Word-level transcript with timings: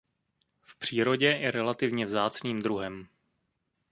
V 0.61 0.77
přírodě 0.77 1.25
je 1.25 1.51
relativně 1.51 2.05
vzácným 2.05 2.59
druhem. 2.61 3.07